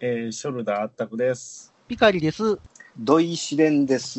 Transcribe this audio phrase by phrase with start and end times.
[0.00, 1.72] えー、ショルダーあったくです。
[1.86, 2.58] ピカリです。
[2.98, 4.18] 土井試練です。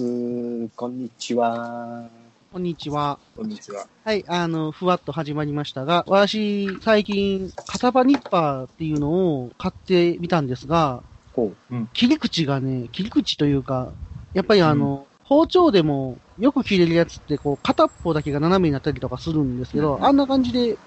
[0.69, 2.09] こんにちは。
[2.51, 3.19] こんにちは。
[3.35, 3.85] こんにちは。
[4.05, 11.03] はい、あの、ふわっと始まりましたが、私、最近、片場ニッパーっていうのを買ってみたんですが、
[11.33, 11.51] ほ
[11.93, 13.91] 切り口がね、切り口というか、
[14.33, 20.77] やっぱりあの、包丁でもよく切れるやつって、こう、片っぽだけが斜めになったりとかするんですけど、うんあんな感じで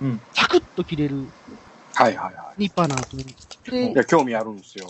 [0.00, 1.16] うん、サクッと切れる
[1.98, 3.24] はいはいはニッパーなんですね。
[3.90, 3.92] い。
[3.92, 4.86] や、興味あるんですよ。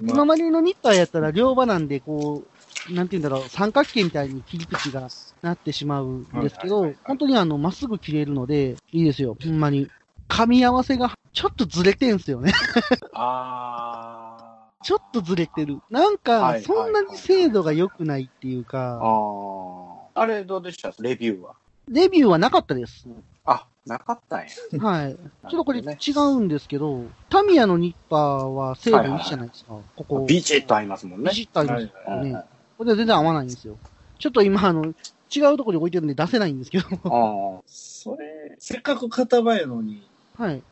[0.00, 2.42] 今までのニッパーやったら両刃なんで、こ
[2.90, 5.06] う、なんて言うんだろう、三角形みたいに切り口が
[5.40, 9.88] なってしまうんですけどはいはいはいはい、本当にあの、まっすぐ切れるので、いいですよ、ほんまに。
[10.28, 12.52] 噛み合わせがちょっとずれてんすよね。
[13.14, 14.84] あー。
[14.84, 15.78] ちょっとずれてる。
[15.90, 20.20] なんはか、いそんなに精度が良くないっていうあか、ー。
[20.20, 20.92] あれどうでした？
[21.00, 21.54] レビューは？
[21.88, 23.06] レビューはなかったです。
[23.44, 24.46] あ、なかったんや。
[24.80, 25.14] はい。
[25.14, 25.98] ちょっとこれ違ね。
[26.16, 29.76] うんですけど、タミヤのニッパーは精度いいじゃないですか。
[29.96, 30.24] ここ。
[30.26, 31.36] ビチッと合いますもんねビ。
[31.36, 32.30] シッとありますはいよね。
[32.30, 32.44] うんうん
[32.78, 33.76] これは全然合わないんですよ。
[34.18, 36.84] ちょっと今、あの、違うところに置いてるんで出せないんですけど。
[37.04, 40.62] あそれ、せっかく型番やのに、はい。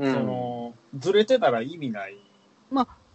[0.00, 0.12] ー。
[0.12, 2.16] その、ずれてたら意味ない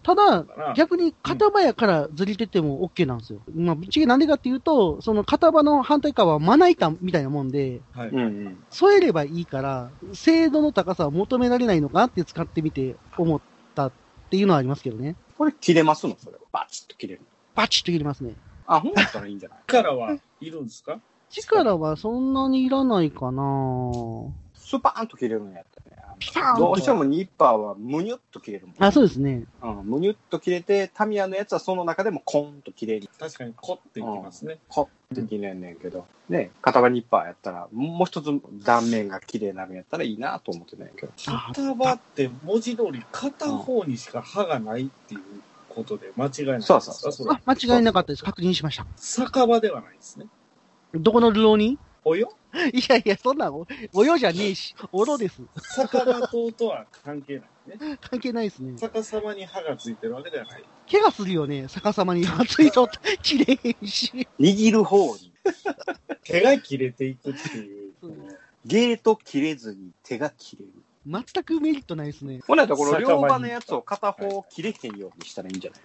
[0.07, 0.45] ただ。
[0.73, 3.41] 逆に型場やからずれてても OK なんですよ。
[3.53, 8.07] まあ、ぶっちゃけなんでかっていうと、その型場の反対側はまな板みたいなもんで、はい。
[8.07, 8.63] うんうん。
[8.69, 13.41] 添えればいいから、精度の高さを求められないのかなって使ってみて思っ
[13.75, 13.91] たっ
[14.29, 15.15] ていうのはありますけどね。
[15.37, 16.15] これ切れますの？
[16.17, 16.37] それ。
[16.53, 17.21] バチッと切れる。
[17.53, 18.31] バチッと切りますね。
[18.65, 19.59] あ、ほんだったらいいんじゃない？
[19.67, 20.99] 力はいるんですか？
[21.29, 23.91] 力はそんなにいらないかな
[24.53, 25.65] スパーンと切れるんやっ。
[26.19, 28.75] ピターンとどうしてもニッパーはムニュッと切れるもん。
[28.79, 29.43] あ、そうですね。
[29.61, 33.07] うん、むにゅっと切れて、タミヤのやつはその中でもコーンと切れる。
[33.19, 34.57] 確かにコっていきますね。
[34.67, 38.29] コって切れんねんけど、ね、片場ニッパーやったら、もう一つ
[38.63, 41.11] 断面が綺麗なのやったらいいなと思ってたんやけど。
[41.27, 45.21] あ型番って文字通り片方にしか刃がないっていう
[45.69, 46.81] ことで間違いないですか？
[46.81, 48.23] そうそうそあ、間違いなかったです。
[48.23, 48.85] 確認しました。
[48.95, 50.25] 酒場ではないですね。
[50.93, 51.77] どこのルオに？
[52.07, 52.31] およ？
[52.73, 55.41] いやいや、そんなお、およじゃねえし、おろです。
[55.57, 57.43] 酒場島とは関係な
[57.75, 57.97] いね。
[57.99, 58.75] 関係ないですね。
[58.79, 60.63] 逆さまに刃がついてるわけではない。
[60.89, 62.89] 怪我するよね、逆さまに熱いと
[63.21, 64.27] 切れへんし。
[64.39, 65.33] 握る方に、
[66.23, 67.93] 手が切れていくっていう。
[68.03, 68.27] うん
[68.65, 70.71] ゲート切れずに手が切れる。
[71.05, 72.41] 全くメリットないですね。
[72.45, 75.79] ほんならこの両刃のやつを片方切れへんようにしたらいいんじゃない？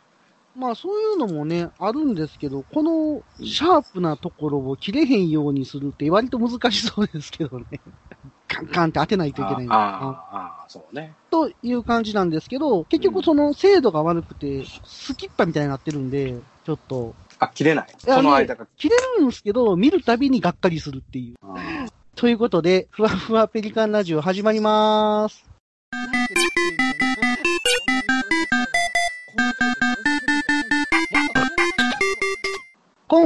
[0.54, 7.66] まあそういうのもね、あるんですけど、このシャープなところを切れへんようにするって割と難しそうですけどね。
[8.48, 11.14] カンカンって当てないといけないんだああ、ああ、そうね。
[11.30, 17.86] という感じなんですけど、結局その精度が悪くて、スキッパみたいになってるんで、ちょっと、あ、切れない。
[18.06, 18.66] やその間が。
[18.76, 21.36] 切れるんですけど、見るたびにがっかりするっていう。
[22.14, 25.52] ということで、ふわふわペリカンラジオ始まりまーす。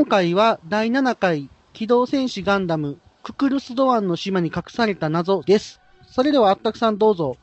[0.06, 5.80] 回は第7回機動戦士ガンダムククルスドアンの島に隠された謎です。
[6.06, 7.36] それではあったくさんどうぞ。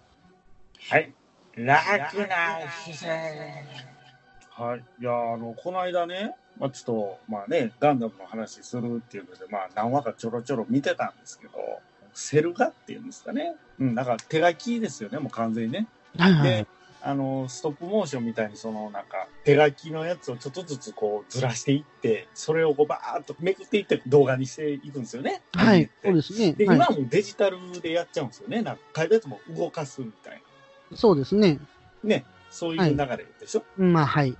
[0.89, 1.13] はい。
[1.55, 3.65] 楽な姿勢。
[4.49, 4.83] はい。
[5.01, 11.53] いや、あの、この間ね、まあちょっと、まあね、ガンダムの話するっていうので、まあ何話かちょろちょろ見てたんですけど、
[12.13, 13.55] セル画っていうんですかね。
[13.79, 15.87] うん、なんか手書きですよね、もう完全にね。
[16.17, 16.67] はいはいで、
[17.05, 25.41] あの、ストップモーションみたいにそのなんか手書きのやつをちょっとずつこうずらしていって、それをこうバーっとめくっていって動画にしていくんですよね。
[25.53, 26.53] はい、そうですね。
[26.53, 28.61] で、はい今はもうデジタルでやっちゃうんですよね。
[28.61, 30.41] なんか書いたやつも動かすみたい
[30.95, 31.59] そうですね。
[32.03, 32.09] な。
[32.09, 32.25] ね。
[32.53, 34.29] そういう流れでしょ、まあ、はい。
[34.29, 34.35] い、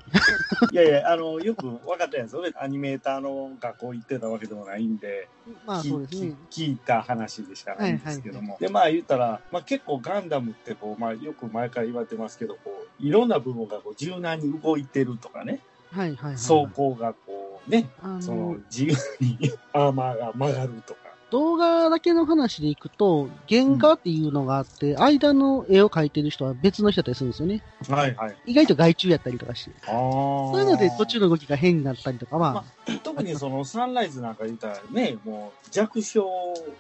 [0.75, 2.51] やいや、あの、よく分かったやつよね。
[2.55, 5.27] アニメーターの学校行ってたわけでもないんで、
[5.65, 6.35] まあ、きそうですね。
[6.51, 8.57] き聞いた話でしかないんですけども。
[8.59, 16.33] で、まあ言ったら、まあ結構ガンダムってこう、まあよく前から言われてますけど、こう、いろんな部分がこう柔軟に動いてるとかね、はいはい、はい。
[16.33, 21.02] 走行がこう、ね、あのその自由に アーマーが曲がるとか。
[21.33, 27.63] 動画だけの話でいくと、原画っていうのがあって、間の絵を描いてる人は別の人だったりするんですよね。
[27.89, 28.35] はいはい。
[28.45, 29.71] 意外と外注やったりとかして。
[29.87, 29.91] ああ。
[29.91, 32.65] そういうので途中の動きが変になったりとかは、ま
[33.03, 36.23] 特にそのサンライズなんか言ったらね、もう弱小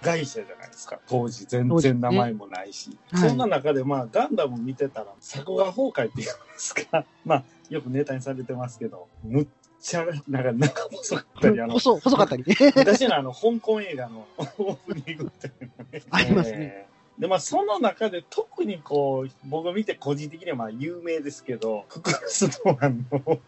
[0.03, 0.99] 会社じゃないですか。
[1.07, 2.95] 当時全然名前もないし。
[3.11, 7.05] はいそんな中でまあガンダム見てたら作画崩壊っていうんですか。
[7.25, 9.47] まあよくネタにされてますけど、むっ
[9.83, 12.55] ちゃ、なんか中細かったり、あの、細、細かったりね。
[12.75, 14.25] 昔のあの香港映画の
[14.57, 16.01] オープニングっていうのね。
[16.09, 23.39] ありますねえーで、まあ、その中で特にこう、僕が見て個人的にはまあ有名ですけど、ククルスドアンの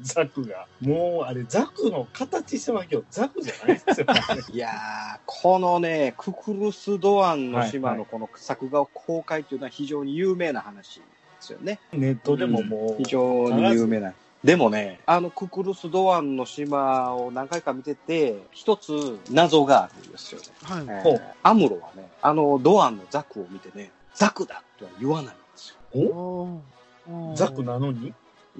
[0.00, 4.14] ザクが、もうあれ、ザクの形してますけど、ザクじゃないですよ、ね。
[4.52, 11.04] いやー、このね、ククルス・ドアンの島はいはのこの作画を公開というのは非常に有名な話で
[11.40, 11.78] すよね。
[11.92, 14.14] ネットでももう、非常に有名な。
[14.44, 20.46] でもね、あのククルス・ドアンの島を何回か見てて、一つ謎があるんですよね。
[20.62, 20.84] はい。
[21.06, 26.00] えーアムロはね、あのドアンのザクを見てね、ザクだとは言わないんですよ。
[26.00, 28.12] おザクなのに？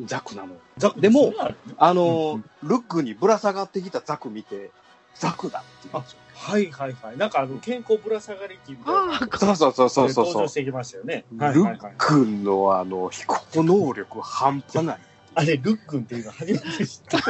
[0.04, 0.54] ザクなの。
[0.78, 1.34] ザクでも
[1.76, 4.70] あの、うんルックにぶら下がってきたザク見て、
[5.16, 6.18] ザクだって言うんですよ。
[6.34, 7.18] はいはいはい。
[7.18, 9.00] なんかあの、健康ぶら下がり機みたいな。
[9.14, 11.24] ああ、そうそうそうそうそう登場してきましたよね。
[11.38, 11.94] はいルッ。
[11.98, 14.98] クのあの飛行能力半端ない。
[15.34, 17.16] あれ、ルックンっていうの初めて知った。
[17.18, 17.22] ル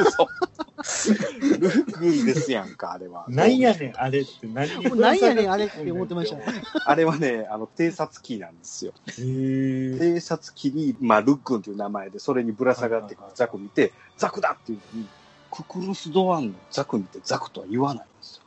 [1.69, 3.25] ックンですやんか、あれは。
[3.29, 6.43] なんやねん、あれって何にもうなんやねんあれって思ってましたね。
[6.85, 8.93] あれはね、あの、偵察機なんですよ。
[9.07, 15.07] 偵察機に、まあ、ルックンっていう名前で、それにぶら下がってくるザク見て、ザクだっていうのに、
[15.49, 18.43] ククルス・ドアンのザク見てザクとは言わないんですよ。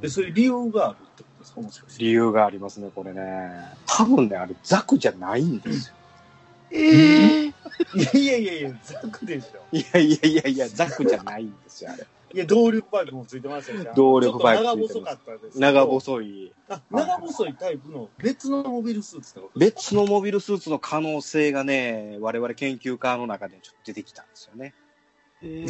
[0.00, 1.60] で、そういう理由があるってことですか？
[1.60, 2.04] もしかして。
[2.04, 3.22] 理由がありますね、これね。
[3.84, 5.94] 多分ね、あれザクじゃないんですよ。
[6.70, 7.52] ええい
[8.02, 9.76] やいやいやいや、ザクでしょ。
[9.76, 12.06] いやいやいやいや、ザクじゃないんですよ、あれ。
[12.34, 15.58] いや、動力パイプもついてましたし、動力パイプ長細かったです。
[15.58, 16.52] 長細い。
[16.68, 19.58] あ、長細いタイプの別のモビルスーツってこと？
[19.58, 24.74] 別のモビルスーツの可能性がね、我々研究家の中でちょっと出てきたんですよね。
[25.42, 25.66] え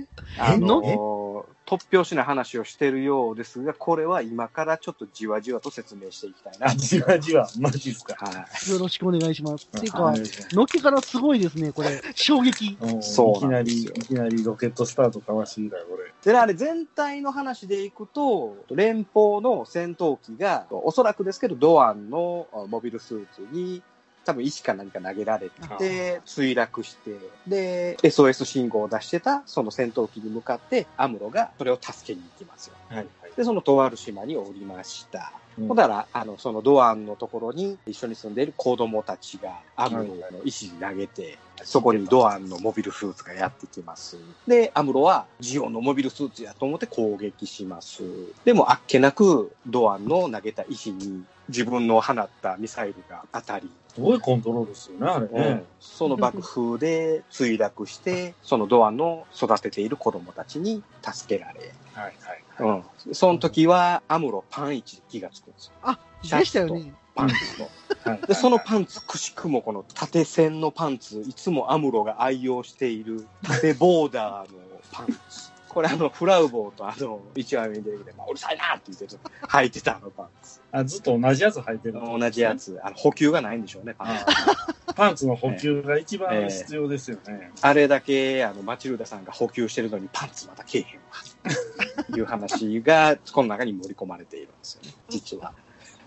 [0.00, 0.06] え
[0.38, 0.82] あの？
[0.82, 6.76] の、突拍子な話をしてるようですが、これは今からちょっとじわじわと説明していきたいなあ、。
[6.76, 8.14] じわじわ、マジっすか。
[8.22, 8.70] はい。
[8.70, 9.66] よろしくお願いします。
[9.74, 10.20] っていうかはい、
[10.52, 12.02] のっけからすごいですね、これ。
[12.14, 12.76] 衝撃。
[12.78, 16.12] うんそういきなんり、いきなりロケットスタートかわしいだよ、これ。
[16.22, 23.82] でね、あれ全体の話でいくと、連邦の戦闘機が、おそらくですけど、ドアンのあモビルスーツに、
[24.24, 32.74] 多分石か何か投げられて、墜落して、で、SOS 信号を出してた、その戦闘機に向かって、アムロがそれを助けに行きますよ。
[32.88, 33.08] はいはい。
[33.36, 35.32] で、そのとある島に降りました。
[35.38, 44.18] うんほんだら、あの、そのドアンのところに一緒に住んでいる子供たちがアムロの石に投げて、そこにドアンのモビルスーツがやってきます。
[44.48, 48.02] で、アムロはジオンのモビルスーツやと思って攻撃します。
[48.44, 55.64] でもあっけなくドアンの投げた石に自分の放ったミサイルが当たり、すごいコントロールですよね、あれね。
[55.78, 62.84] その爆風で墜落して、 そのドアンの育てている子供たちに助けられ、はいはい。
[63.06, 63.14] うん。
[63.14, 65.72] その時はアムロパンイチで気がつくんですよ。
[65.82, 66.92] あ、でしたよね。
[67.14, 67.68] パンツの。
[68.12, 74.58] はいで、そのパンツ、くしくもこの縦線のパンツ、いつもアムロが愛用している縦ボーダーの
[74.92, 75.53] パンツ。
[75.74, 80.60] これあの、フラウボーとあの、一話目に出てきて、まあ、うるさいなって言ってちょっと履いてたあのパンツ。
[80.70, 81.94] あ、ずっと同じやつ履いてる。
[81.94, 82.54] 同じや。
[82.54, 82.78] つ。
[82.82, 84.24] あの、補給がないんでしょうね、パンツ。
[84.86, 87.50] あパンツの補給が一番必要ですよね。
[87.60, 92.16] あれだけ、あの、マチルダさんが補給してるのにパンツまだけえへんわ。
[92.16, 95.52] いう話が、この中に盛り込まれているんですよね、実は。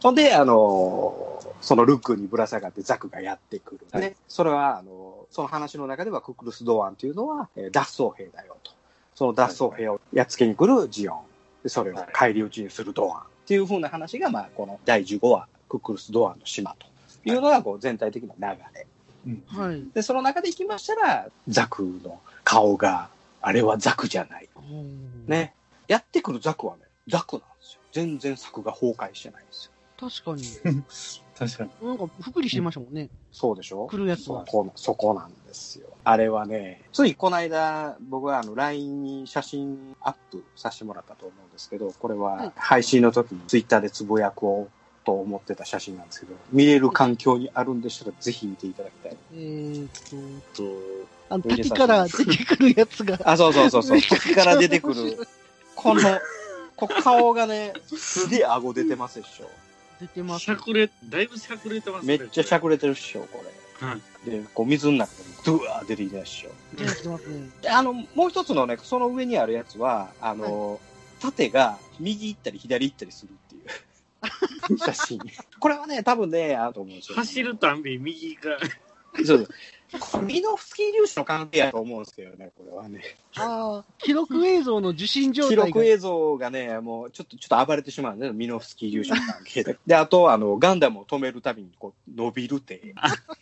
[0.02, 4.00] ほんで、あのそのルックにぶら下がってザクがやってくる。
[4.00, 4.16] ね。
[4.28, 8.72] それは、あのその話の中ではククルス・ドアンというのは、えー脱走兵だよと。
[9.18, 11.18] その脱走兵をやっつけに来るジオン。
[11.64, 13.22] でそれを返り討ちにするドアン。
[13.22, 16.86] っていう風な話が、まあ、この第15話、ククルス・ドアンの島と
[17.26, 18.86] いうのが、こう、全体的な流れ。
[19.26, 19.84] うんはい。
[19.92, 23.10] で、その中で行きましたら、ザクの顔が、
[23.42, 24.48] あれはザクじゃない。
[24.56, 25.26] うん。
[25.26, 25.56] ね。
[25.88, 27.80] やってくるザクはね、ザクなんですよ。
[27.94, 29.72] 全然作が崩壊してないんですよ。
[30.00, 30.84] 確かに。
[31.38, 31.88] 確かに。
[31.88, 33.10] なんか、ふくりしてましたもんね。
[33.32, 33.88] そうでしょ？
[33.88, 34.46] 来るやつそは。
[34.46, 35.88] こそこなんですよ。
[36.04, 49.18] あれはね、ついこの間、僕はあの LINE に写真アップさせてもらったと思うんですけど、これは配信の時に Twitter でつぶやこうと思ってた写真なんですけど、見れる環境にあるんでしたらぜひ見ていただきたい。
[49.34, 49.92] えーっ
[50.56, 50.70] と、と
[51.30, 53.20] あの、滝から出てくるやつが。
[53.24, 54.00] あ、そうそうそうそう。
[54.02, 55.28] 時から出てくる。
[55.76, 56.02] この、
[56.76, 59.50] こ顔がね、すげえ顎出てますでしょ。
[60.00, 60.46] 出てます。
[60.46, 63.88] しゃくれ、だいぶしゃくれてますめっちゃしゃくれてるっしょ、これ。
[63.88, 66.52] はいで、こう水の中でドゥワー出てきたっしょ。
[66.76, 67.50] 出てますね。
[67.62, 70.80] であの、もう一つのね、その上にあるやつは、あの、
[71.20, 75.20] 縦が右行ったり左行ったりするっていう 写真。
[75.60, 77.16] これはね、多分ね、あると思うんですよ。
[77.18, 78.58] 走るたんび右が。
[79.16, 79.48] そうそう。
[80.00, 83.02] これミノフスキー粒子の関係やと思うんですけどね、これはね。
[83.38, 85.66] ああ、記録映像の受信状記態が。
[85.68, 89.78] 録映像がね、もうちょっと、ちょっと暴れてしまうんで、ミノフスキー粒子の関係で。
[89.88, 92.82] で、あと、あの、ガンダムを止めるたびに、こう、伸びるって、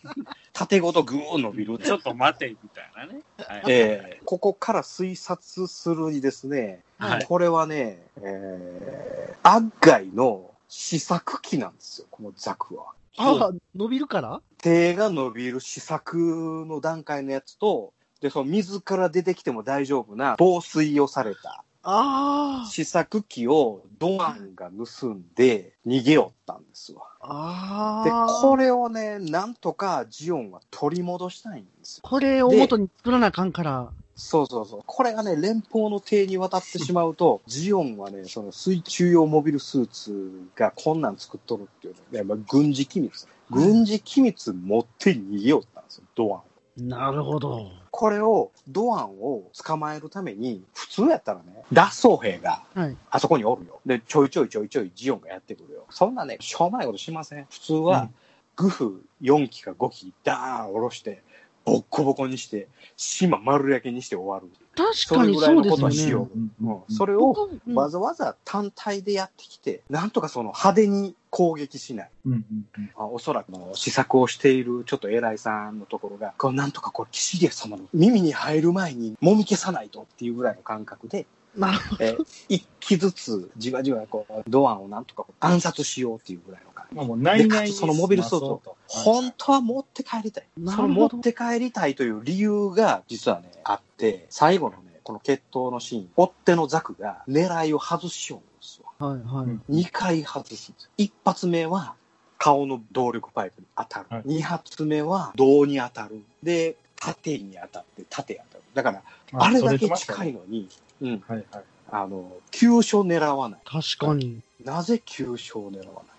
[0.53, 3.21] 縦ごとぐー伸びるってちょっと待て、みたいなね。
[3.37, 12.93] はいえーここから推察するにですね、はいこれはね、えー、アッガイの試作機なんですよ、このザクは。
[13.17, 14.41] ああ、伸びるから？
[14.61, 27.03] 手が伸びる試作の段階のやつと、で、その水から出てきても大丈夫な防水をされたあ試作機をドアンが盗んで逃げよったんですわ。
[27.21, 28.01] あ。
[28.03, 28.27] で、ああ。
[28.27, 32.01] これをね、なんとかジオンは取り戻したいんですよ。
[32.03, 33.91] これを元に作らなあかんから。
[34.15, 34.83] そうそうそう。
[34.85, 43.27] これがね、連邦の手に渡ってしまうと、 ジオンはね、その水中用モビルスーツがこんなん作っとるっていうね、まあ、軍事機密。
[43.49, 46.37] 軍事機密持って逃げよったんですよ、ドア
[46.81, 46.87] ン。
[46.87, 47.69] なるほど。
[47.91, 52.97] これを、ドアンを捕まえるために、普通やったらね、脱走兵がはい。
[53.09, 53.79] あそこにおるよ。
[53.85, 55.85] で、ちょいちょいちょいちょいジオンがやってくるよ。
[55.89, 57.45] そんなね、しょうもないことしません。
[57.49, 58.15] 普通は、うん
[58.55, 61.23] グフ4機か5機ダーン下ろして、
[61.65, 64.55] ボッコボコにして、島丸焼けにして終わる。
[64.75, 66.49] 確そかにれぐらいのこそうですよね。
[66.61, 72.09] とをしようそれをわざわざ単体でやってきて、なんとかその派手に攻撃しない。
[72.25, 72.45] うんうん
[72.77, 81.25] うんあおそらくの試作をしているちょっと偉いさんのところが、こうなんとかこれ、キシリア様の耳に入る前にもみ消さないとっていうぐらいの感覚で、
[81.57, 86.74] なるほえー一機ずつじわじわこうドアンをなんとか暗殺しようっていうぐらいの。
[86.91, 90.47] まあもう内々にでかつそのモビルスーツを本当は持って帰りたい。
[90.65, 98.91] その持って帰りたいという理由が実はね、あって、最後のね、この決闘のシーン、追っ手のザクが狙いを外しようんですわ。
[98.99, 99.07] ど。
[99.07, 99.45] はいはい。
[99.45, 100.89] うん2回外すんですよ。
[100.97, 101.95] 一発目は
[102.37, 104.05] 顔の動力パイプに当たる。
[104.09, 106.23] はい二発目は胴に当たる。
[106.43, 108.63] で、縦に当たって、縦当たる。
[108.73, 110.69] だから、あれだけ近いのに、
[111.01, 111.63] うん、はいはい。
[111.91, 113.59] あの、急所狙わない。
[113.63, 114.41] 確かに。
[114.63, 116.14] なぜ急所を狙わない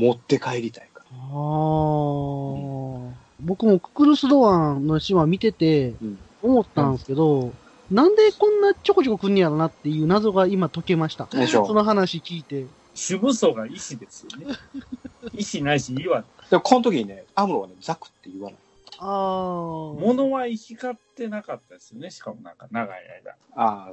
[0.00, 1.04] 持って帰りたいから。
[1.10, 1.20] ああ、
[3.40, 7.52] 僕もククルスドアンの島見ててうん、思ったんですけど、
[7.90, 11.26] なんでこんなちょこちょこ来んねやろなっていう謎が今解けました。
[11.26, 12.66] でしょその話聞いて。
[12.94, 14.54] 主武装が石ですよね。
[15.34, 16.24] 石ないし岩。
[16.50, 18.58] でもこの時にね、アムロはね、ザクって言わない。
[18.98, 19.06] ああ。
[20.00, 22.10] 物は石買ってなかったですよね。
[22.10, 23.32] しかもなんか長い間。
[23.54, 23.92] ああ、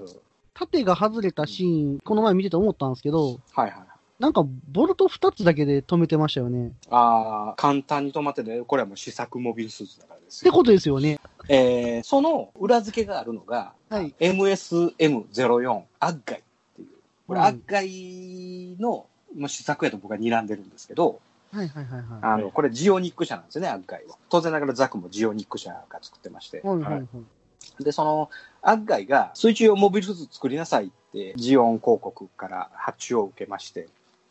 [0.54, 3.97] 縦が外れたシーン、この前見てて思ったんですけど、はいはい。
[4.20, 6.72] なんかボルト2つだけで止めてましたよね。
[6.90, 10.50] ああ、簡単に止まってね、これはもう試作モビルスーツだからですよ。
[10.50, 11.20] ってことですよね。
[11.50, 14.16] えー、その裏付けがあるのが、はい。
[14.20, 16.42] MSM04 アッガイっ
[16.76, 16.88] ていう。
[17.28, 19.06] これ、はいアッガイの、
[19.36, 21.20] まあ、試作やと僕は睨んでるんですけど、
[21.52, 22.06] はいはいはいはい。
[22.22, 24.18] あの、これジオニック社なんですよね、アッガイは。
[24.30, 26.62] 当然ながらザクもジオニック社が作ってまして。
[26.64, 27.84] はいはいはい。
[27.84, 28.30] で、その、
[28.64, 33.88] アッガイが水中用モビルスーツ作りなさいって、ジオン広告から発注を受けまして、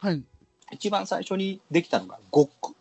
[0.06, 0.22] はい。
[0.70, 2.74] 一番最初にできたのがゴック。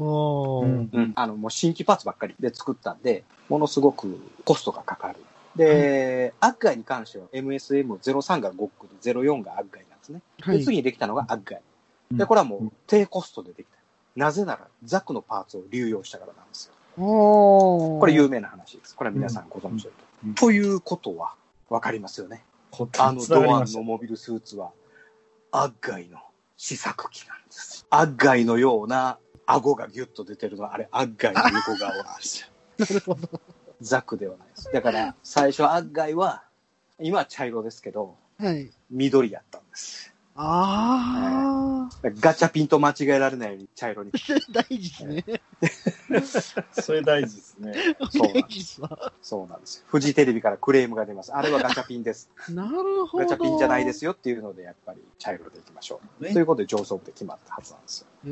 [0.00, 0.64] おー。
[0.64, 5.20] うんうん、あの、もう新規パーツばっかりで作ったんで、ものすごくコストがかかる。
[5.54, 10.20] で、アッガイに関しては MSM03 がゴックで04がアッガイなんですね。
[10.38, 10.64] で、はい。
[10.64, 11.60] 次にできたのがアッガイ。
[12.10, 13.78] うんで、これはもう低コストでできた。
[14.16, 16.72] なぜなら、ザクのパーツを流用したからなんですよ。
[16.96, 18.96] これ有名な話です。
[18.96, 19.96] これは皆さんご存知だと。
[20.24, 21.34] うんということは、
[21.68, 22.42] わかりますよね。
[22.98, 24.72] あのドアンのモビルスーツは、
[25.52, 26.18] アッガイの
[26.58, 27.86] 試作機なんです。
[27.88, 32.48] アッガイのような顎がギュッと出てるのは、あれ、アッガイの横顔なんですよ。
[32.78, 33.40] なるほど。
[33.80, 34.70] ザクではないです。
[34.72, 36.42] だから、最初アッガイは、
[36.98, 38.70] 今は茶色ですけど、はい。
[38.90, 40.12] 緑やったんです。
[40.34, 44.10] あだからガチャピンと間違えられないように茶色に。
[44.10, 44.40] ー。
[44.52, 45.24] 大事ですね。
[46.72, 47.74] それ大事ですね。
[48.10, 49.12] そうなん大事っすわ。
[49.22, 49.84] そうなんですよ。
[49.86, 51.34] フジテレビからクレームが出ます。
[51.34, 52.30] あれはガチャピンです。
[52.48, 53.24] なるほど。
[53.24, 56.24] ガチャピンじゃないですよっていうので、やっぱり茶色でいきましょう。
[56.24, 58.06] ねということで上層部で決まったはずなんですよ。
[58.26, 58.30] へ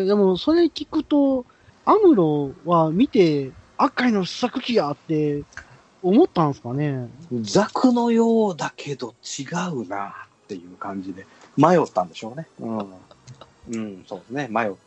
[0.00, 1.44] えー、でもそれ聞くと、
[1.84, 5.42] アムロは見て、赤いの試作機やって
[6.02, 7.08] 思ったんですかね。
[7.42, 10.12] ザクのようだけど違うなっ
[10.48, 12.46] ていう感じで迷ったんでしょうね。
[12.60, 12.78] うん。
[13.68, 14.48] うん、そうですね。
[14.50, 14.85] 迷って。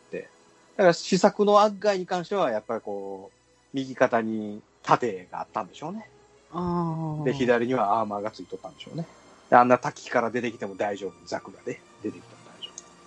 [0.79, 3.37] だから試作のアッガイに関しては、やっぱりこう、
[3.73, 6.09] 右肩に盾があったんでしょうね。
[6.53, 7.25] ああ。
[7.25, 9.05] で、左にはアーマーがついとったんでしょうね。
[9.49, 11.13] であんな滝から出てきても大丈夫。
[11.25, 12.37] ザクがね、出てきても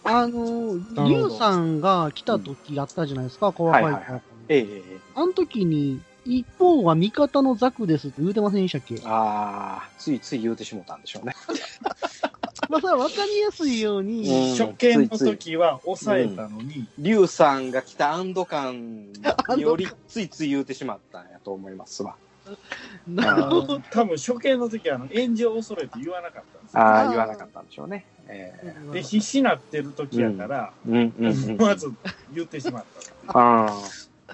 [0.05, 4.03] 大丈あの、リュウさんが来た時あったじゃないですか、コアファイター。
[4.03, 4.23] はいはい夫。
[4.51, 4.83] ええ
[5.15, 8.97] あの時に、一方は味方のザクですって言うてませんでしたっけ？
[8.97, 8.99] え。
[9.07, 11.35] ああ、ついつい言うてしもたんでしょうね。
[12.73, 22.17] まあ、それは分かりやすいように、うん初見の時は抑えたのに、リュウさんが来た安堵感によりついつい言うてしまったんやと思いますわ。
[23.07, 23.81] なるほど。
[23.91, 26.81] 多分初見の時はあの炎上を恐れて言わなかったんですよ。
[26.81, 28.07] ああ、言わなかったんでしょうね。
[28.29, 31.57] えで、必死になってる時やから、えうんうんうん。
[31.59, 31.93] まず
[32.33, 32.85] 言ってしまっ
[33.27, 33.39] た。
[33.39, 33.73] ああ。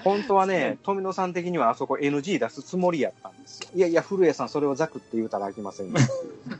[0.04, 3.70] 本当はね、富野さん的にはあそこ NG 出すつもりやったんですよ。
[3.74, 6.58] いやいや、古谷さんそれをザクって言うたらあきませんよっていう。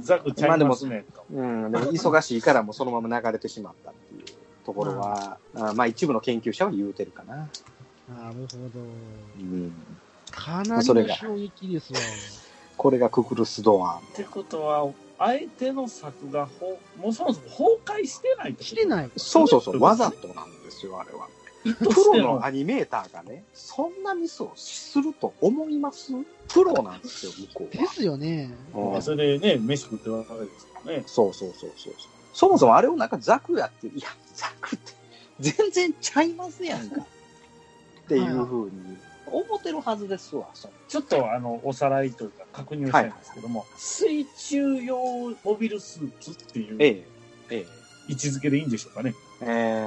[0.00, 1.24] ザクちゃいますね、と。
[1.30, 4.24] うん、でも忙しいからもうそのまま流れてしまったっていう
[4.64, 7.36] ところは、あまあ一部の研究者は言うてるかな。
[7.36, 7.44] な
[8.30, 8.80] るほど。
[9.38, 9.72] うん。
[10.30, 11.98] かなりそれがの衝撃ですわ。
[12.76, 13.98] これがククルス・ドアン。
[13.98, 18.64] ってことは、相手の作がほもうそもそも崩壊してないってこと？
[18.64, 19.10] してない。
[19.16, 21.28] そうそうそう、わざとなんですよ、あれは。
[21.62, 26.12] プロのアニメーターがね、そんなミスをすると思います？
[26.48, 27.82] プロなんですよ、向こうは。
[27.82, 28.52] ですよね。
[28.74, 31.04] うんそれでね、飯食ってるわけですからね。
[31.06, 31.94] そうそうそうそう。
[32.34, 34.92] そもそもあれをなんかザクやって、いや、ザクって
[35.40, 37.02] 全然ちゃいますやんか。
[38.04, 40.48] っていうふうに思ってるはずですわ、
[40.88, 44.98] ちょっとあの、おさらいというか確認をしたいんですけども、水中用
[45.44, 47.06] モビルスーツっていうええ、
[47.50, 47.66] ええ。
[48.08, 49.14] 位置づけでいいんでしょうかね。
[49.14, 49.31] え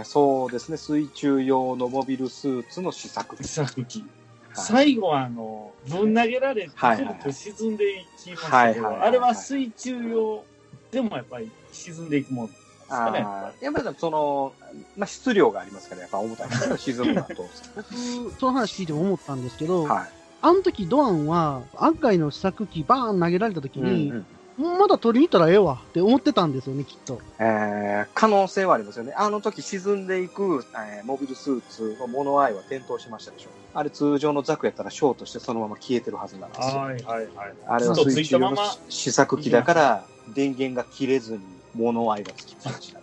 [0.01, 3.43] ー、そうですね、水中用のモビルスーツの試作機。
[3.43, 3.99] 試作機。
[3.99, 4.09] はい
[4.55, 10.43] 最後はあの、ぶん投げられて、はいはいはいくるくる沈んでいきましたけど、あれは水中用
[10.91, 13.19] でもやっぱり沈んでいくもんですかね。
[13.19, 14.53] やっぱりその、
[14.95, 17.49] まあ、質量がありますから、やっぱ重たい沈むのは当然。
[17.75, 20.09] 僕、その話聞いても思ったんですけど、はい。
[20.41, 24.25] あの時ドアンは、案外の試作機バーン投げられた時に、うんうん
[24.57, 27.19] まだ取りに行ったらええわって思ってたんですよね、きっと。
[27.39, 29.13] えー可能性はありますよね。
[29.17, 33.49] あの時沈んでいく、えーモビルスーツの物合いは点灯しましたでしょ。
[33.73, 36.77] あれ通常のザクやったらショートしてそのまま消えてるはずなんですよ。
[36.77, 37.27] はいはいはい。
[37.67, 38.55] あれは水中の
[38.87, 41.39] 試作機だから、電源が切れずに
[41.73, 42.99] 物合いがつきっぱなした。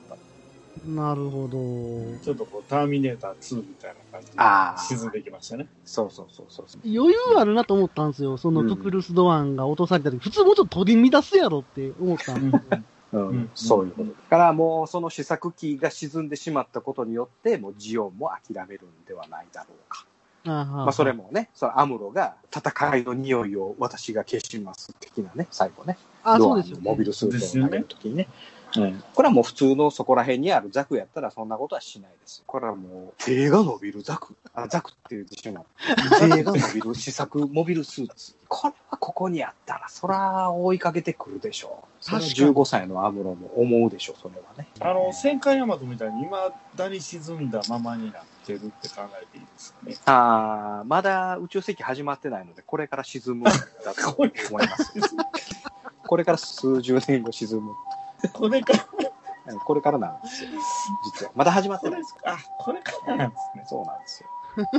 [0.86, 2.18] なるほど。
[2.22, 5.66] ちょっとこう、ターミネーター2みたいな感じで沈んでいきましたね。
[5.84, 6.80] そうそうそうそうそう。
[6.84, 8.36] 余裕あるなと思ったんですよ。
[8.36, 12.62] そのうんククルスドアンが落とされた時、普通もうちょっと取り乱すやろって思ったんですよ。
[12.72, 14.10] うんうんそういうこと。
[14.10, 20.06] だからもうその試作機が沈んでしまったことによって、もうジオンも諦めるんではないだろうか。
[20.44, 25.98] ままあそれもね、そのアムロが戦いの匂いを私が消します的なね、最後ね。
[26.24, 26.80] あ、ドアそうですよ、ね。
[26.82, 28.28] ンのモビルスーツを投げるときにね。
[28.76, 32.42] うんこれはもう普通のそこら辺にあるザクやったらそんなことはしないです。
[32.46, 34.34] これはもう手が伸びるザク。
[34.54, 35.64] あ、ザクって言ってしまう。
[36.18, 38.34] 手が伸びる試作モビルスーツ。
[38.48, 42.04] これはここにあったら、そら追いかけてくるでしょう。
[42.04, 44.68] 確かに15歳のアムロも思うでしょう、それはね。
[44.80, 46.36] あの、戦艦ヤマトみたいに未
[46.76, 49.96] だに沈んだままになってるって考えていいですかね。
[50.06, 53.52] あーまだ宇宙世紀始まってないので、これから沈むんだ
[53.94, 54.32] と思い
[54.68, 54.92] ます。
[56.06, 57.72] これから数十年後沈む。
[58.32, 59.02] これか、う
[59.54, 60.50] んこれからなんですよ。
[61.04, 61.32] 実は。
[61.34, 62.14] まだ始まってないです。
[62.24, 63.64] あ、これからなんですね。
[63.66, 64.28] そうなんですよ。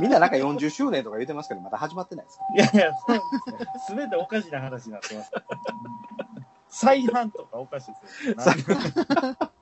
[0.00, 2.44] みんななんか40周年とか言ってますけど、まだ始まってないですか
[2.78, 2.80] ら。
[2.80, 3.22] いやいや、そうで
[3.58, 3.80] すね。
[3.86, 5.30] すべておかしな話になってます。
[6.68, 8.66] 再販とかおかしいですよ。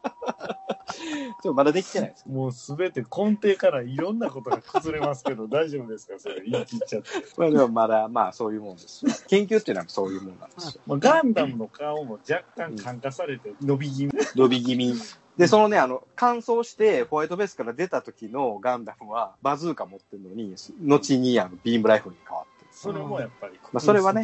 [1.43, 2.29] 再そうまだできてないです。
[2.29, 6.15] もうすべて根底からいろんなことが崩れますけど、大丈夫ですか？
[6.19, 7.09] それ言い切っちゃって。
[7.37, 9.13] まあでもまだ、まあそういうもんですよ。
[9.27, 10.83] 研究っていうのはそういうもんなんですよ。
[10.87, 14.13] まあ、ガンダムの顔も若干感化されて伸び気味。
[14.37, 14.95] 伸び気味。
[15.37, 22.71] で、そのね、あの、乾燥してホワイトベースから出た時のガンダムはバズーカ持ってるのに、後にあのビームライフルに変わってる。
[22.71, 24.23] それもやっぱり、まあそれはね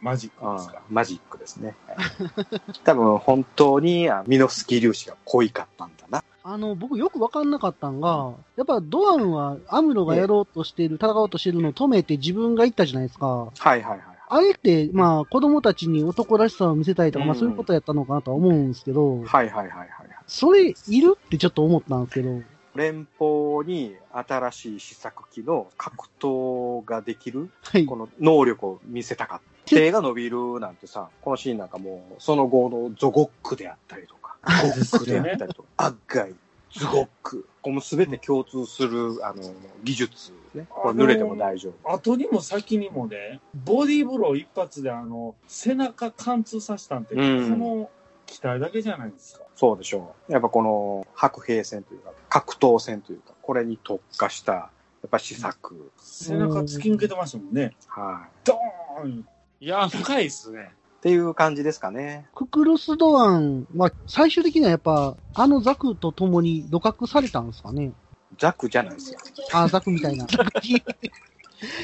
[0.00, 0.82] マジックですうんか。
[0.90, 1.74] マジックですね。
[1.86, 1.96] はい
[2.84, 6.22] 多分本当にあミノフスキー粒子が濃いかったんだな。
[6.42, 13.26] あの、僕よくわかんなかったんが、やっぱドアンはアムロがやろうとしている、戦おうとしてるのを止めて自分が行ったじゃないですか。
[13.26, 14.00] はいはいはいはい。
[14.32, 19.88] あれって、まあ、子供たちに男らしさを見せたいとか、まあうんそういうことやったのかなとは思うんですけど、はいはいはいはい。
[20.26, 22.40] それいるってちょっと思ったんですけど、
[22.74, 27.86] 連邦に新しい試作機の格闘ができるはい。
[27.86, 29.50] この能力を見せたかった。
[29.66, 36.34] 手が伸びるなんてさ、このシーンなんかもう、その後のゾゴックであったりとか、ゴックであったりとか、アッガイ、
[36.72, 39.42] ズゴック、この全て共通する、あの、
[39.82, 40.66] 技術、ね。
[40.68, 41.92] これ濡れても大丈夫。
[41.92, 47.90] 後にも先にもね、ボディーブロー一発であの、背中貫通させたんって、うんこの
[48.26, 49.44] 機体だけじゃないですか。
[49.56, 50.32] そうでしょう。
[50.32, 54.70] やっぱこの白兵戦というか、格闘戦というか、これに特化した、や
[55.06, 55.90] っぱ試作。
[55.98, 57.74] 背中突き抜けてましたもんね。
[57.88, 58.30] はい。
[58.44, 59.26] ドーン
[59.60, 60.70] いや、深いっすね。
[61.00, 62.28] っていう感じですかね。
[62.34, 67.92] ククルスドアンは最終的にはやっぱ、あのザクと共に土角されたんですかね？
[68.38, 69.18] ザクじゃないですよ。
[69.54, 70.26] あ、ザクみたいな。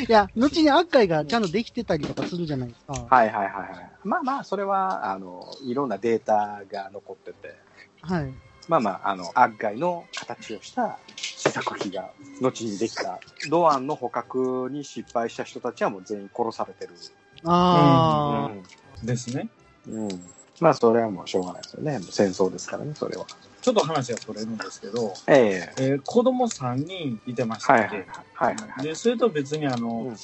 [0.06, 2.92] いや、後にアッカイがちゃんとできてたりとかするじゃないですか。
[2.92, 3.90] はいはいはいはい。
[4.04, 7.56] まあまあ、それは、あの、いろんなデータが残ってて、
[8.02, 8.34] はい。
[8.68, 13.20] まあまあ、あの、アッガイの形をした試作機が後にできた。
[13.48, 16.94] ドアンの捕獲に失敗した人たちはもう全員殺されてる。
[17.44, 18.60] あですね。
[18.60, 18.85] うん。
[19.88, 20.30] うん。
[20.60, 22.00] まあ、それはもうしょうがないですよね。
[22.10, 23.26] 戦争ですからね、それは。
[23.60, 28.06] ちょっと話が取れるんですけど、えええー子供3人いてましたはいはいはい。
[28.32, 28.86] はいはいはい。
[28.86, 30.16] で、それと別にあの、うん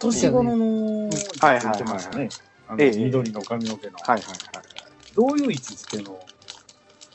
[0.00, 2.30] 年頃の、はいはい言ってましたね。
[2.66, 3.98] あの、ええ緑の髪の毛の。
[3.98, 4.64] はいはいはい。
[5.14, 6.18] どういう位置づけの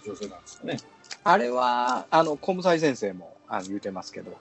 [0.06, 0.80] 女性なんですかね？
[1.24, 4.38] あれは、あの、コムサイ先生もあの言うてますけど、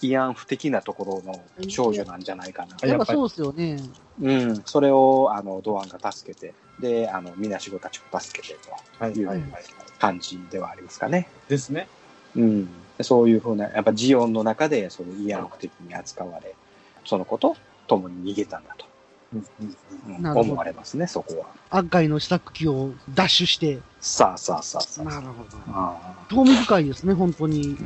[0.00, 2.76] 慰安婦的なところの少女なんじゃないかな。
[2.82, 3.76] あやっぱそうですよね。
[4.20, 4.62] うん。
[4.64, 8.56] それを、あの、ドアンが助けて、で、あの、みなしごたちを助けて
[8.98, 9.52] はいという。
[9.98, 11.28] 感じではありますかね。
[11.48, 11.88] ですね。
[12.36, 12.68] うん。
[12.96, 16.54] でそういうふうな、やっぱジオンの中で、その慰安婦的に扱われ、
[17.04, 18.86] その子と共に逃げたんだと、
[19.34, 19.76] うんうん
[20.16, 21.46] うんなるほど思われますね、そこは。
[21.70, 23.78] 悪海の試作機をダッシュして。
[24.00, 25.04] さあさあさあさあ。
[25.04, 25.58] なるほど。
[25.68, 27.76] ああ興味深いですね、本当に。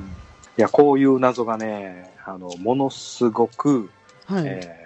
[0.59, 3.91] いや、こういう謎がね、あの、ものすごく、
[4.27, 4.45] はい。
[4.47, 4.83] えー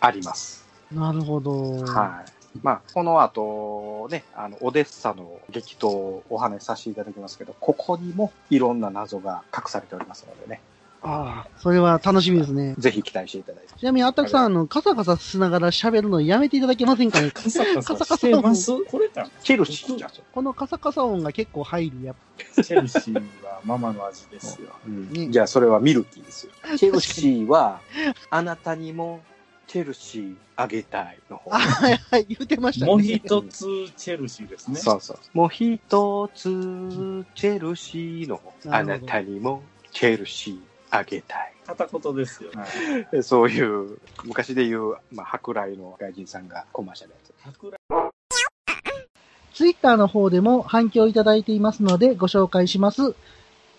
[0.00, 0.66] あります。
[0.90, 1.84] なるほど。
[1.84, 2.32] はい。
[2.62, 10.60] まあ、この後、ね、あの、オデッサの激闘をお話しさせていただきますけど、ここにもいろんな謎が隠されておりますのでね、
[11.02, 12.74] ああ、それは楽しみですね。
[12.76, 13.72] ぜひ期待していただいて。
[13.78, 17.30] ちなみに、あったくさん、あの、カサカサしながら喋るのやめていただけませんかね？
[17.30, 19.26] カサカサしてますこれか。
[19.42, 20.10] チェルシーじゃん。
[20.32, 22.14] このカサカサ音が結構入るや
[22.56, 24.68] チェルシーはママの味ですよ。
[24.86, 26.52] ねじゃあ、それはミルキーですよ。
[26.76, 27.80] チェルシーは、
[28.28, 29.22] あなたにも、
[29.66, 31.58] チェルシーあげたいの方あ、。
[31.58, 32.92] はいはい、言ってましたね。
[32.92, 33.64] もう一つ
[33.96, 34.76] チェルシーですね。
[34.76, 35.18] そうそう。
[35.32, 36.42] もう一つ、
[37.34, 38.52] チェルシーの方。
[38.68, 41.52] あなたにも、チェルシーあげたい。
[41.66, 42.50] 片言ですよ。
[43.12, 47.78] で そういう、昔で言う、まあ、舶来の外人さんがコマーシャルやってる桜
[49.54, 53.14] ツイッターの方でも反響いただいていますのでご紹介します。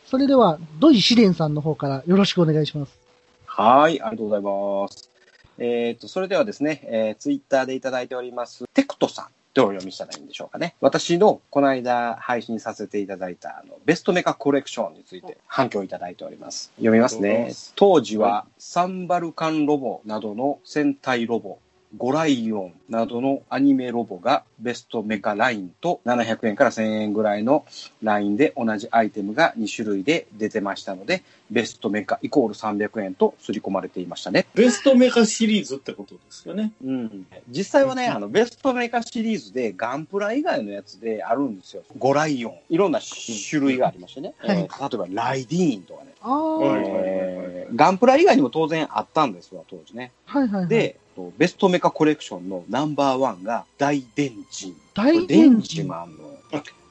[0.06, 3.00] それでは、土井試練さんの方からよろしくお願いします。
[3.46, 5.10] はい、ありがとうございます。
[5.58, 9.26] えっ、と、それではですね、えー、ツイッターでいただいております、テクトさん。
[9.54, 10.76] どうお読みしたらいいんでしょうかね。
[10.80, 16.72] 私のこの間配信させていただいたあのベストメカコレクションについて反響いただいております。
[16.76, 17.52] 読みますね。
[17.76, 21.60] 当時はサンバルカンロボなどの戦隊ロボ、
[21.98, 27.66] ゴライオンなどのアニメロボがベストメカラインと700円から1000円ぐらいの
[28.02, 34.46] ラインで同じアイテムが2種類で出てましたので、ベストメカイコール300円と刷り込まれていましたね。
[34.54, 36.72] ベストメカシリーズってことですよね。
[36.84, 41.84] うん、実際はね、あの、ベストメカシリーズでガンプラ以外のやつであるんですよ。
[41.98, 42.56] ゴライオン。
[42.70, 44.34] いろんな種類がありましてね。
[44.38, 46.12] はいえー例えば、ライディーンとかね。
[46.22, 50.12] ああ、はいはいえーガンプラ以外にも当然あったんですわ、当時ね。
[50.26, 54.76] はいはい。、で、とベストメカコレクションのナンバーワンが大電人。
[54.94, 55.68] 大電池。
[55.68, 56.32] ジマンの。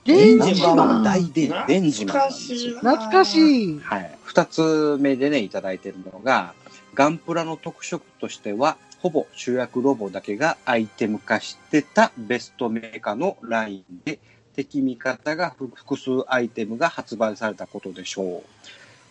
[0.04, 1.04] 電池ナンバーワンがマン。
[1.04, 2.78] 大電デンジマンなんですよ。
[2.78, 3.80] 懐かしい。
[3.80, 4.18] はい。
[4.22, 6.54] 二つ目でね、いただいてるのが、
[6.94, 14.18] ガンプラの特色としては、ほぼ主役ロボだけがアイテム化してたベストメーカーのラインで、
[14.54, 18.42] 敵味方が複数アイテムが発売されたことでしょう。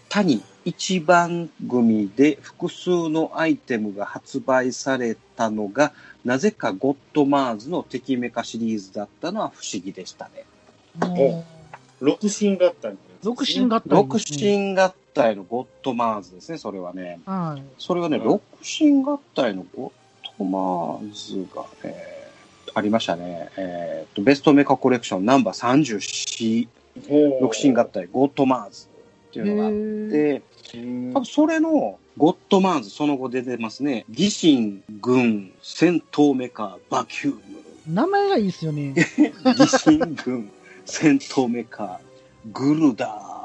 [0.10, 5.94] 他に一番組で複数のアイテムが発売されたのが、
[6.26, 10.46] なぜかゴッドマーズの敵メカシリーズだったのは不思議でしたね。
[11.00, 11.46] も
[12.02, 14.20] 六神合体のやつですねう、独身合体、六。
[14.20, 17.20] 神合体のゴッドマーズですね、それはね。
[17.26, 17.64] はい。
[17.78, 19.92] それがね、うん六神合体のゴ
[20.24, 21.96] ッドマーズがね、
[22.74, 23.50] ありましたね。
[23.58, 26.68] えーと、ベストメカコレクションナンバー
[27.08, 28.89] 34、六神合体ゴッドマーズ
[29.30, 30.42] っていうのがあっへて、
[31.14, 34.06] 多分それのゴッドマーズその後出てますね。
[34.10, 37.42] 義神軍戦闘メカバキューム。
[37.88, 38.94] 名前がいいですよね。
[39.58, 40.52] 義神軍
[40.86, 42.02] 戦闘メカ
[42.52, 43.40] グルダー。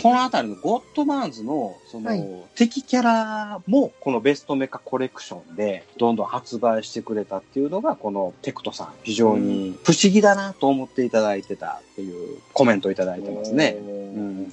[0.00, 13.76] このあたりのゴッドマンズの、その、はい敵キャラも、このベストメカコレクションで、どんどん発売してくれたっていうのが、このテクトさん、非常に不思議だなと思っていただいてたっていうコメントをいただいてますね。
[14.14, 14.52] うん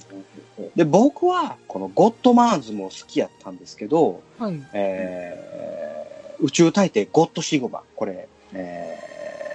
[0.76, 4.62] で、僕は、このゴッドマンズも好きやったんですけど、はい。
[4.72, 8.98] えー宇宙大帝ゴッドシグマ、これ、え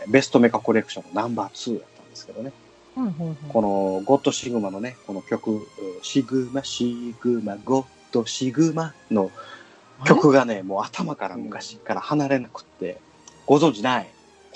[0.08, 2.54] ーベストメカコレクションのナンバー2やったんですけどね。
[2.96, 3.36] はいはいはい。
[3.50, 5.68] このゴッドシグマのね、この曲、
[6.02, 9.32] シグマ、シグマ、ゴッドシグマの
[10.06, 12.98] 曲がね、もう頭から昔から離れなくって、
[13.46, 14.08] ご存知ない？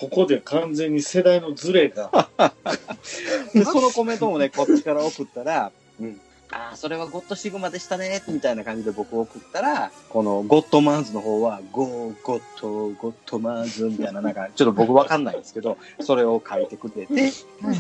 [0.01, 2.27] ここで完全に世代のズレが。
[3.53, 6.19] で、 そのコメントもね、こっちから送ったら、うん。
[6.49, 17.31] ああ、それはゴッドシグマでしたね、みたいな感じで僕送ったら、このゴッドマーズの方は、ゴー、ゴッド、ゴッドマーズみたいな、なんか、ちょっと僕わかんないんですけど、それを書いてくれて、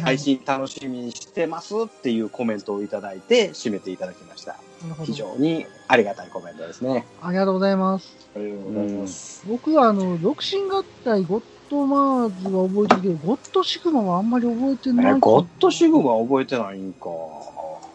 [0.03, 4.57] 配信楽しみにしてますっていうコメントをいただいて、締めていただきました。
[5.05, 7.03] 非常にありがたいコメントですね。
[7.21, 8.15] ありがとうございます。
[8.35, 9.43] ありがとうございます。
[9.47, 15.15] 僕はあの、六神合体、ゴッドマーズは覚えてるけど、ゴッドシグマはあんまり覚えてない。
[15.15, 17.07] えゴッドシグマ覚えてないんか。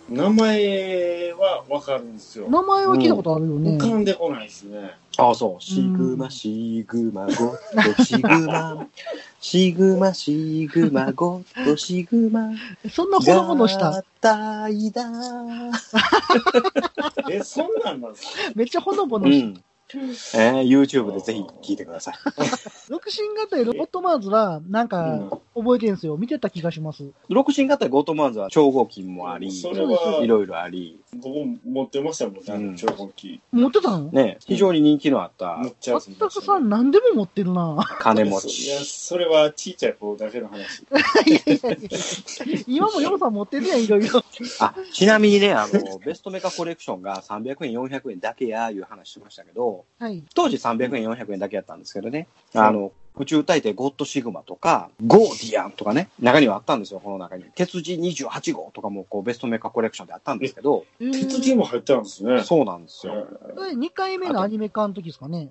[0.08, 2.48] 名前はわかるんですよ。
[2.48, 3.70] 名前は聞いたことあるよね。
[3.76, 4.92] 浮かんでこないですね。
[5.18, 5.62] あ、そう。
[5.62, 8.86] シグマ、シグマ、ゴッド、シグマ、
[9.40, 12.50] シグマ、シグマ、ゴッド、シグマ、
[12.90, 15.10] そんなほのぼのした、合体だ。
[17.28, 18.52] え、そんなんなんですか？
[18.54, 19.54] めっちゃほのぼのし。
[19.94, 22.14] えー、YouTube でぜひ聞いてください。
[22.90, 26.16] 六神合体ゴッドマーズは、なんか、覚えてるんですよ。
[26.16, 27.11] 見てた気がします。
[27.29, 33.40] 六神合体ゴッドマーズは超合金もあり、それはいろいろあり、僕も持ってましたもんね、超合金。
[33.53, 34.11] 持ってたの？
[34.11, 37.79] ね、非常に人気のあった持っちゃうあったくさん何でも持ってるな。
[38.01, 38.85] 金持いや、ち。
[38.85, 40.81] それはちっちゃい子だけの話。
[41.27, 44.22] いやいやいや今もヨロさん持ってるやん、いろいろ。
[44.61, 50.22] あ、ちなみにね、あの、ベストメカコレクションが300円、400円だけや、いう話しましたけど、はい。
[50.34, 57.44] 当時300円、400円だけやったんですけどね、あの、宇宙大帝ゴッドシグマとか、ゴーディアンとかね、中にはあったんですよ、この中に。
[57.54, 62.42] 鉄人28号とかも、こう、ベストメカコレクションであったんですけど、えー鉄人も入ってたんですね。
[62.44, 63.26] そうなんですよ。
[63.56, 65.50] それ2回目のアニメ化の時ですかね？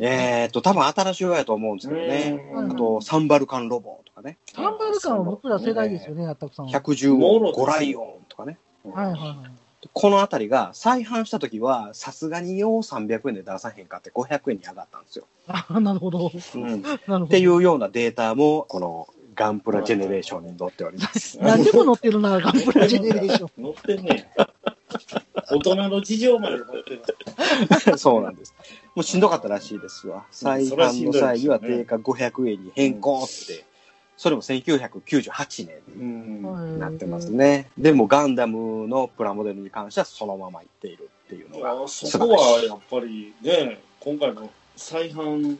[0.00, 2.50] えーっと、多分新しいやと思うんですけどね。
[2.52, 6.72] うんあと、サンバルカンロボとかね、サンバルカンは僕ら世代ですよね、あったくさんは。
[6.72, 8.58] 110号ゴライオンとかね。
[8.84, 9.36] はいはいはい。
[9.92, 15.26] このあたりが再販した時は、さすがによう300円で出さへんかって500円に上がったんですよ。
[15.46, 16.30] あ、なるほど。
[16.54, 17.24] うん なるほど。
[17.26, 21.38] っていうようなデータも、このガンプラジェネレーションに載っております。
[21.42, 23.62] 何でも載ってるな、ガンプラジェネレーション？
[23.62, 24.28] 乗ってんね。
[25.50, 26.90] 大人の事情まで乗って
[27.92, 27.98] る。
[27.98, 28.54] そうなんです。
[28.96, 30.26] もうしんどかったらしいですわ。
[30.32, 33.64] 再販の際には定価500円に変更って、
[34.18, 36.74] それも1998年うん。
[36.74, 37.70] になってますね。
[37.78, 45.56] でもガンダムのプラモデルに関してはそのままいっているっていうのがあそこはやっぱりね、今回の再販、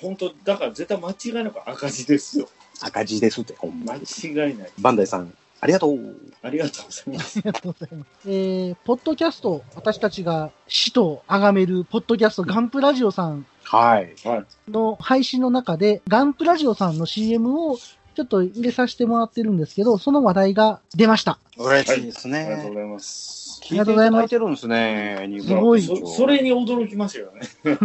[0.00, 2.48] 本当だから絶対間違いなく赤字ですよ。
[2.80, 4.48] 赤字ですって、ほんま間に。
[4.48, 4.70] 違いない。
[4.78, 5.98] バンダイさん、ありがとう。
[6.42, 7.38] ありがとうございます。
[7.40, 8.30] ありがとうございます。
[8.30, 14.14] えー、ポッドキャスト、私たちが死と崇めるポッドキャスト、ガンプラジオさんはい。
[14.24, 14.70] はい。
[14.70, 17.76] の配信の中で、ガンプラジオさんの CM を
[18.18, 21.38] ちょっと入れさせてもらってるんですけど、その話題が出ました。
[21.56, 22.40] 嬉しいですね。
[22.40, 23.60] ありがとうございます。
[23.62, 27.48] 聞いていただいてるんですね、すごいそそれに驚きましたよね。
[27.62, 27.76] うん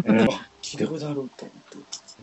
[0.64, 1.48] 聞いてくださると思って。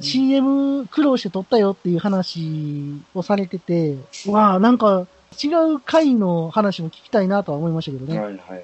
[0.01, 3.95] CM 苦労して撮ったよっていう話をされてて、
[4.27, 5.07] うわあなんか
[5.41, 8.19] 違う回の話も聞きたいなとは思いましたけどね。
[8.19, 8.59] はいはいはい。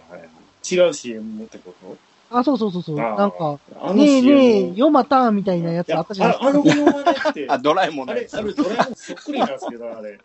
[0.69, 1.97] 違う CM ってこと？
[2.31, 3.01] あ、そうそうそうそう。
[3.01, 10.19] あーなんか、あのねえ CM ねえ、ヨマターンみたいなやつあったじゃないああのものって、 あ、ドラえもんあれ、あれ、ドラえもんそっくりなんですけど、あれ。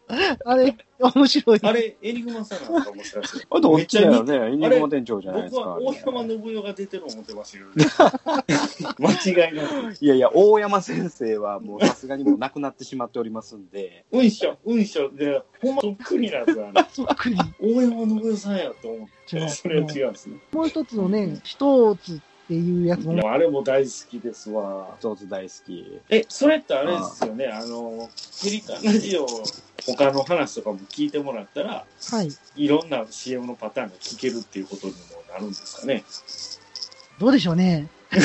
[0.46, 1.60] あれ、面白い。
[1.62, 4.36] あれ、エニグマさんなのかもしれないですあどっちだよね。
[4.36, 5.62] エニグマ店長じゃないですか。
[5.62, 9.98] 僕は大山信代が出てる思ってましたけど、 間違いなく。
[10.00, 16.86] いやいや、大山先生はもうさすがにもう亡くなってしまっておりますんで、うんしょ、うんしょで、ほんまそっくりなんですよ、あれ。
[16.92, 17.38] そっくり。
[17.62, 20.38] 大山信代さんやと思って、違う それは違うんですね。
[20.52, 24.96] もう一つのね、一つっていうやつもあれも大好きですわ。
[25.00, 26.02] 一つ大好き。
[26.10, 28.10] え、それってあれですよね、あの、
[28.44, 29.26] ペリカンラジオ、
[29.86, 32.30] 他の話とかも聞いてもらったら、はい。
[32.56, 35.00] いろんな CM のパターンが聞けるっていうことにも
[35.32, 36.04] なるんですかね。
[37.20, 37.88] どうでしょうね。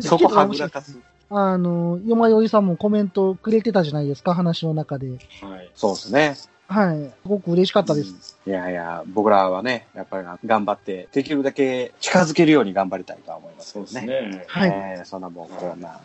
[0.00, 0.96] そこはぐらかす。
[1.30, 5.08] あの、よまよいさんもコメントくれてたじゃないですか、話の中で。
[5.08, 5.70] はい。
[5.74, 6.36] そうですね。
[6.68, 7.12] はい。
[7.22, 8.38] すごく嬉しかったです。
[8.46, 14.20] いやいや、僕らはね、やっぱり頑張って、できるだけ近づけるように頑張りたいとは思いますそうですけどね。
[14.28, 14.44] ね。
[14.48, 16.00] はいえーそんなもう、こんな、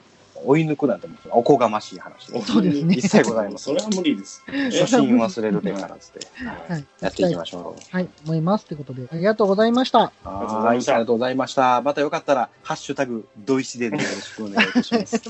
[0.46, 2.52] 追い抜くなんておこがましい話です。
[2.52, 3.76] そうですね一切ございません。
[3.76, 4.44] それは無理です。
[4.48, 6.86] 初心忘れるべからつって、はい。
[7.02, 7.96] やっていきましょう。
[7.96, 8.66] はい、思います。
[8.66, 10.12] ということで、ありがとうございました。
[10.24, 11.82] ありがとうございました。
[11.82, 15.22] またよかったら、ハッシュタグ、ドイシデでよろしくお願いいたします。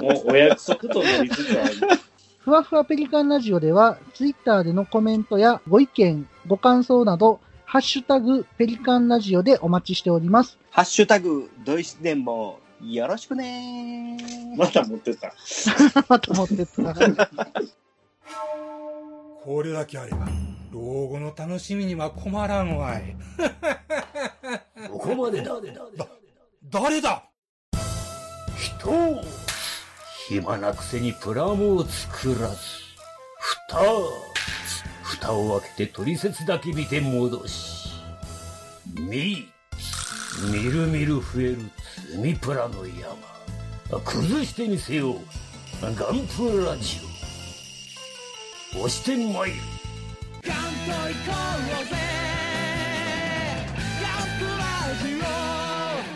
[0.00, 1.74] もうお約束となりつつある。
[2.44, 10.58] ふわふわペリカンラジオでは、ツイッターでのコメントやご意見、ご感想など、ハッシュタグペリカンラジオでお待ちしております。
[10.70, 14.18] ハッシュタグ、ドイシデも、よろしくね
[14.58, 15.32] また持ってた。
[16.06, 16.82] また持ってった。
[19.42, 20.28] これだけあれば、
[20.70, 23.16] 老後の楽しみには困らんわい。
[24.90, 25.56] ここまでだ。
[26.70, 27.24] 誰だ？
[28.58, 29.22] 人を
[30.28, 32.56] 暇なくせにプラモを作らず、
[33.68, 33.78] 蓋、
[35.02, 37.90] 蓋を開けて取説だけ見て戻し、
[38.98, 39.46] み、
[40.50, 41.58] みるみる増える
[42.10, 44.00] 積みプラの山。
[44.00, 45.20] 崩してみせよう。
[45.82, 47.00] ガンプラジ
[48.74, 48.78] オ。
[48.78, 49.56] 押してまいる。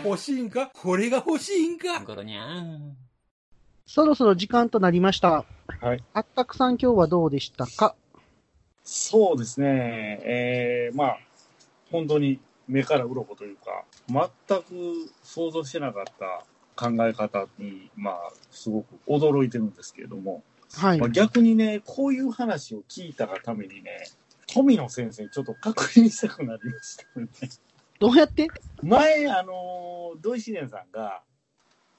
[0.03, 0.71] 欲しいんか？
[0.73, 1.99] これが欲しいんか？
[1.99, 3.08] ゴロニャン。
[3.91, 5.45] そろそろ時間となりました。
[5.81, 6.03] はい。
[6.13, 7.95] あったくさん今日はどうでしたか？
[8.83, 10.21] そうですね。
[10.25, 11.17] えー、まあ、
[11.89, 20.43] 本当に目から鱗というか、全く想像してなかった考え方に、まあ、すごく驚いてるんですけれども、
[20.75, 21.09] はいまあ、。
[21.09, 24.07] 逆にね、こういう話を聞いたがためにね、
[24.53, 27.27] 富野先生にちょっと確認したくなりましたね。
[27.99, 28.49] どうやって？
[28.83, 31.23] 前、あの、土井紫蓮さんが、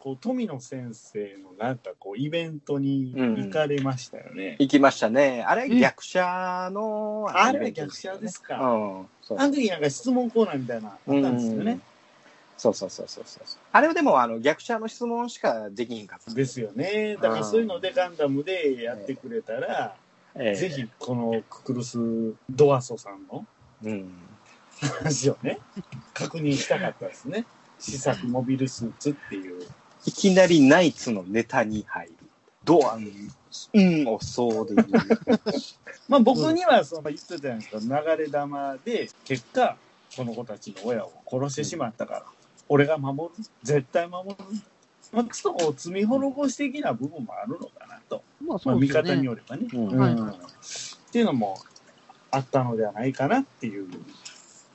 [0.02, 4.56] こう、富野先生のなんかこう、イベントに行かれましたよね。
[4.58, 5.44] 行きましたね。
[5.46, 8.60] あれ、え逆者の、あれは逆者ですか。
[8.60, 9.06] うん。
[9.22, 11.80] そうあの時なんか質問コーナーみたいなのあったんですよね。
[12.56, 13.44] そうそうそうそうそう。
[13.72, 16.34] あれはでも、あの、逆者の質問しかできひんかった。
[16.34, 17.16] ですよね。
[17.20, 19.96] だからそういうのでガンダムでやってくれたら、
[20.34, 21.98] ええぜひこのククルス・
[22.48, 23.44] ドアソさんの
[23.84, 24.12] うん。
[24.80, 25.58] 話をね、
[26.14, 27.44] 確認したかったですね。
[27.78, 29.66] 試作モビルスーツっていう。
[30.06, 32.14] いきなりナイツのネタに入る。
[32.64, 33.12] ドアに、
[33.74, 34.88] うんをそうで言う。
[36.08, 39.76] まあ僕にはその言ってたじゃないですか、流れ弾で、結果、
[40.16, 42.24] この子たちの親を殺してしまったから、
[42.68, 43.44] 俺が守る。
[43.62, 44.36] 絶対守る。
[45.12, 48.22] まあ、ちょっと罪滅ぼし的な部分もあるのかなと。
[48.40, 49.26] まあまあ、そうですよね見方に。
[49.26, 49.68] よればね。
[49.72, 50.14] うんはい
[51.10, 51.58] っていうのも
[52.30, 53.88] あったのではないかなっていう、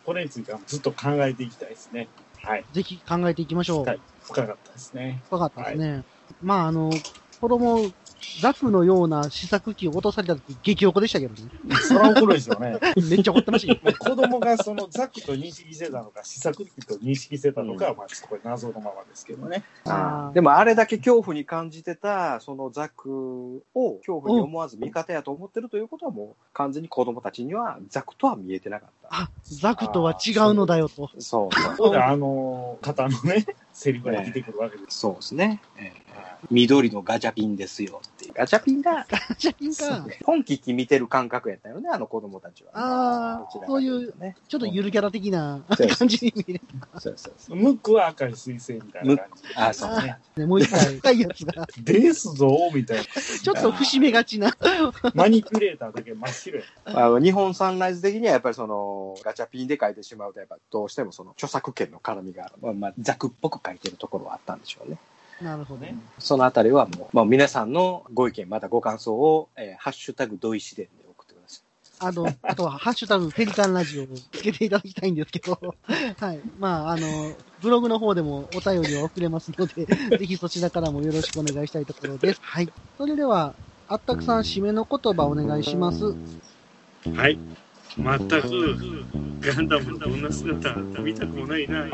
[0.05, 2.09] これについてはずっと考えていきたいですね。
[2.43, 2.65] はい。
[2.73, 3.85] ぜひ考えていきましょう。
[3.85, 5.21] はい深かったですね。
[5.25, 6.03] 深かったですね。
[6.41, 6.91] まああの、
[7.39, 7.91] 子供、
[8.41, 11.49] ザクのような試作機を落とされた時、激怒でしたけどね。
[11.87, 12.79] それは怒るでしょうね。
[13.09, 19.63] めっちゃ怒ってました子供がそのザクと認識してたのか、試作機と認識してたのかは、まあちょっとこれ謎のままですけどね。
[20.33, 29.09] でもあれだけ恐怖に感じてた、そのザクを恐怖に思わず味方やと思ってるということはもう完全に子供たちにはザクとは見えてなかった。
[29.11, 31.09] あ、ザクとは違うのだよと。
[31.19, 31.77] そうそう。
[31.77, 34.99] ここであの方のね、セリフが出てくるわけです。
[34.99, 35.61] そうですね。
[35.77, 36.05] ええ
[36.51, 38.33] 緑のガチャピンですよっていう。
[38.33, 40.05] ガチャピンがガチャピンか。
[40.23, 42.71] 本気機見てる感覚やったよね、あの子供たちは。
[42.73, 44.13] あーどちらかとそういう。
[44.47, 45.61] ちょっとゆるキャラ的な
[45.97, 46.61] 感じに見える。
[46.99, 47.57] そうそうそう。
[47.57, 49.49] ムックは赤い彗星みたいな感じで。
[49.55, 50.17] あそうね。
[50.35, 53.03] ね、もう一回、深いやつが、ですぞみたいな。
[53.03, 54.55] ちょっと節目がちな。
[55.13, 56.65] マニピュレーターだけ真っ白や。
[56.85, 64.97] あの日本サンライズ的にはやっぱりそのガチャピンで書いてしまうとやっぱどうしてもその著作権の絡みがある、まあ、まあザクっぽく書いてるところはあったんでしょうね。
[65.41, 65.81] なるほど。
[65.81, 71.63] ねそのあたりはもう、まあ、皆さんのご意見またご感想を、えーハッシュタグ同意視点で送ってください。
[71.99, 75.57] あの、あとは、ハッシュタグ、ペリカンラジオをつけていただきたいんですけど、
[76.19, 76.39] はい。
[76.59, 79.85] まあ、あの、ブログの方でもお便りを送れますので、
[80.17, 82.39] ぜひそちらからもよろしくお願いしたいところです。
[82.41, 82.71] はい。
[82.97, 83.53] それでは、
[83.87, 86.15] あったくさん、締めの言葉お願いします。
[87.13, 87.37] はい。
[87.97, 89.05] 全く
[89.39, 91.85] ガンダムのどんな姿見たくもないな。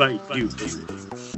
[0.00, 1.29] バイ・リュウです。